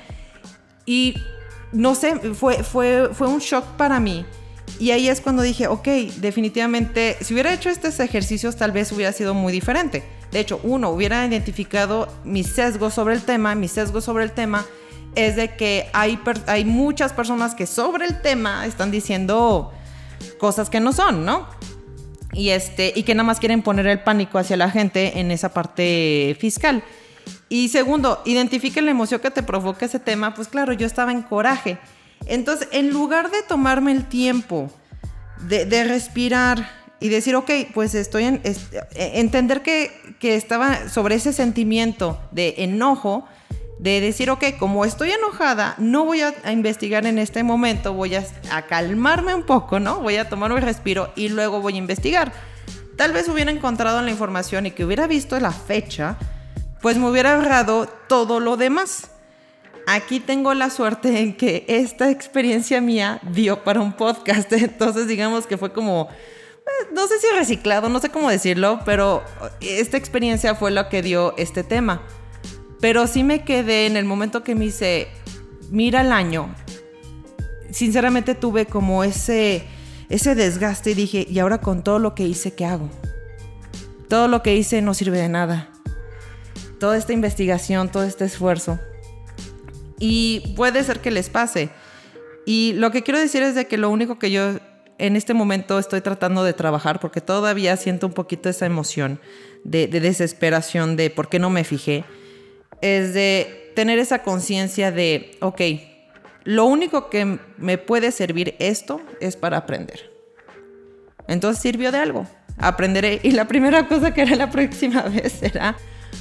[0.86, 1.15] y
[1.71, 4.25] no sé, fue, fue, fue un shock para mí
[4.80, 9.12] y ahí es cuando dije, ok, definitivamente, si hubiera hecho estos ejercicios tal vez hubiera
[9.12, 10.04] sido muy diferente.
[10.32, 14.65] De hecho, uno, hubiera identificado mi sesgo sobre el tema, mi sesgo sobre el tema
[15.15, 19.71] es de que hay, hay muchas personas que sobre el tema están diciendo
[20.39, 21.47] cosas que no son, ¿no?
[22.34, 25.54] Y, este, y que nada más quieren poner el pánico hacia la gente en esa
[25.54, 26.84] parte fiscal.
[27.47, 30.34] Y segundo, identifique la emoción que te provoca ese tema.
[30.34, 31.78] Pues claro, yo estaba en coraje.
[32.25, 34.71] Entonces, en lugar de tomarme el tiempo
[35.47, 38.55] de, respirar y decir, ok, pues estoy en, e,
[39.19, 43.27] entender que, estaba sobre ese sentimiento de enojo,
[43.77, 48.25] de decir, ok, como estoy enojada, no voy a, investigar en este momento, voy a,
[48.51, 49.99] a, calmarme un poco, ¿no?
[49.99, 52.31] Voy a tomar un respiro y luego voy a investigar.
[52.97, 56.17] Tal vez hubiera encontrado la información y que hubiera visto la fecha,
[56.81, 59.09] pues me hubiera ahorrado todo lo demás.
[59.88, 65.45] Aquí tengo la suerte en que esta experiencia mía dio para un podcast, entonces digamos
[65.45, 69.24] que fue como, eh, no sé si reciclado, no sé cómo decirlo, pero
[69.62, 72.02] esta experiencia fue lo que dio este tema.
[72.82, 75.08] Pero sí me quedé en el momento que me hice,
[75.69, 76.54] mira el año,
[77.71, 79.63] sinceramente tuve como ese,
[80.10, 82.89] ese desgaste y dije, ¿y ahora con todo lo que hice, qué hago?
[84.10, 85.69] Todo lo que hice no sirve de nada.
[86.80, 88.80] Toda esta investigación, todo este esfuerzo
[89.99, 91.69] y puede ser que les pase.
[92.45, 94.60] Y lo que quiero decir es de que lo único que yo
[94.97, 99.19] en este momento estoy tratando de trabajar, porque todavía siento un poquito esa emoción
[99.63, 102.05] de, desesperación de por qué no me fijé,
[102.81, 105.62] es de tener esa conciencia de, ok,
[106.43, 110.12] lo único que me puede servir esto es para aprender.
[111.27, 112.27] Entonces sirvió de algo.
[112.58, 113.19] Aprenderé.
[113.23, 115.75] Y la primera cosa que haré la próxima vez será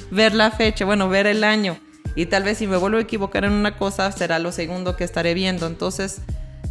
[0.09, 1.77] ver la fecha, bueno, ver el año
[2.15, 5.03] y tal vez si me vuelvo a equivocar en una cosa será lo segundo que
[5.03, 5.67] estaré viendo.
[5.67, 6.21] Entonces,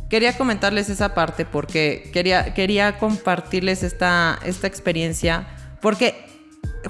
[0.09, 5.47] quería comentarles esa parte porque quería, quería compartirles esta, esta experiencia
[5.81, 6.15] porque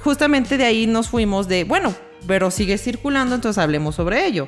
[0.01, 1.93] justamente de ahí nos fuimos de, bueno,
[2.27, 4.47] pero sigue circulando, entonces hablemos sobre ello.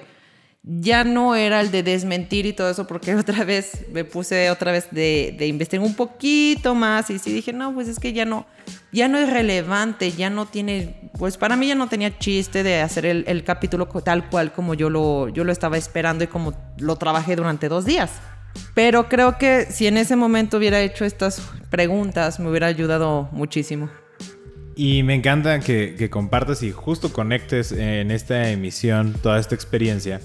[0.64, 4.72] Ya no era el de desmentir y todo eso, porque otra vez me puse otra
[4.72, 8.26] vez de, de investigar un poquito más y sí dije, no, pues es que ya
[8.26, 8.45] no,
[8.91, 12.81] ya no es relevante, ya no tiene, pues para mí ya no tenía chiste de
[12.81, 16.53] hacer el, el capítulo tal cual como yo lo, yo lo estaba esperando y como
[16.77, 18.11] lo trabajé durante dos días.
[18.73, 23.89] Pero creo que si en ese momento hubiera hecho estas preguntas, me hubiera ayudado muchísimo.
[24.75, 30.21] Y me encanta que, compartas y justo conectes en esta emisión toda esta experiencia.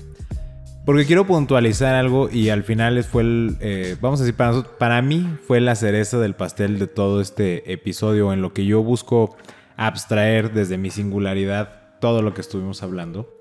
[0.85, 5.01] Porque quiero puntualizar algo y al final fue el, eh, vamos a decir, para, para
[5.01, 9.37] mí fue la cereza del pastel de todo este episodio en lo que yo busco
[9.77, 13.33] abstraer desde mi singularidad todo lo que estuvimos hablando.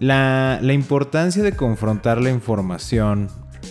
[0.00, 3.28] La, la importancia de confrontar la información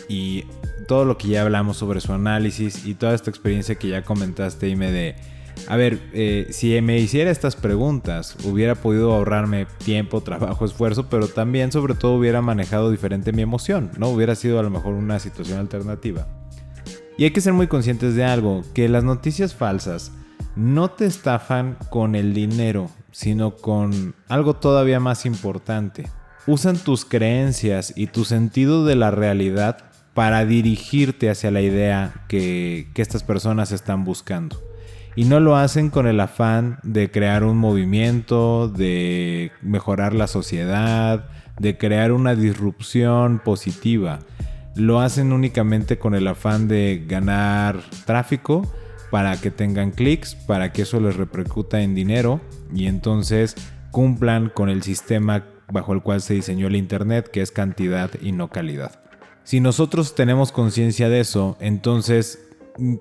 [0.07, 0.45] y
[0.87, 4.69] todo lo que ya hablamos sobre su análisis y toda esta experiencia que ya comentaste,
[4.69, 5.15] y me de
[5.67, 11.27] a ver, eh, si me hiciera estas preguntas, hubiera podido ahorrarme tiempo, trabajo, esfuerzo, pero
[11.27, 14.09] también sobre todo hubiera manejado diferente mi emoción, ¿no?
[14.09, 16.27] Hubiera sido a lo mejor una situación alternativa.
[17.17, 20.11] Y hay que ser muy conscientes de algo, que las noticias falsas
[20.55, 26.07] no te estafan con el dinero, sino con algo todavía más importante.
[26.47, 29.77] Usan tus creencias y tu sentido de la realidad
[30.13, 34.68] para dirigirte hacia la idea que, que estas personas están buscando
[35.19, 41.25] y no lo hacen con el afán de crear un movimiento, de mejorar la sociedad,
[41.59, 44.19] de crear una disrupción positiva.
[44.75, 48.61] Lo hacen únicamente con el afán de ganar tráfico
[49.11, 52.39] para que tengan clics, para que eso les repercuta en dinero
[52.73, 53.57] y entonces
[53.91, 58.31] cumplan con el sistema bajo el cual se diseñó el Internet, que es cantidad y
[58.31, 59.01] no calidad.
[59.43, 62.48] Si nosotros tenemos conciencia de eso, entonces